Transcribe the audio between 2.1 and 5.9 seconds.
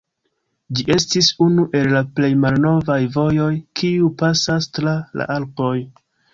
plej malnovaj vojoj, kiuj pasas tra la Alpoj.